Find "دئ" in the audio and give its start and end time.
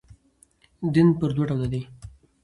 1.73-1.83